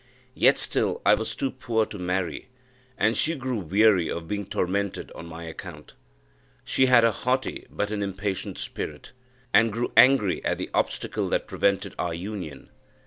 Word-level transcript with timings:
Yet 0.33 0.57
still 0.57 0.99
I 1.05 1.13
was 1.13 1.35
too 1.35 1.51
poor 1.51 1.85
to 1.85 1.99
marry, 1.99 2.47
and 2.97 3.15
she 3.15 3.35
grew 3.35 3.59
weary 3.59 4.09
of 4.09 4.27
being 4.27 4.47
tormented 4.47 5.11
on 5.11 5.27
my 5.27 5.43
account. 5.43 5.93
She 6.65 6.87
had 6.87 7.03
a 7.03 7.11
haughty 7.11 7.67
but 7.69 7.91
an 7.91 8.01
impatient 8.01 8.57
spirit, 8.57 9.11
and 9.53 9.71
grew 9.71 9.91
angry 9.95 10.43
at 10.43 10.57
the 10.57 10.71
obstacle 10.73 11.29
that 11.29 11.45
prevented 11.45 11.93
our 11.99 12.15
union. 12.15 12.71